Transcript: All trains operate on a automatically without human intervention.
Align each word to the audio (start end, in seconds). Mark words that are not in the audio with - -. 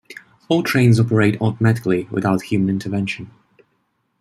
All 0.49 0.63
trains 0.63 0.99
operate 0.99 1.39
on 1.39 1.49
a 1.49 1.51
automatically 1.51 2.07
without 2.09 2.41
human 2.41 2.69
intervention. 2.71 3.29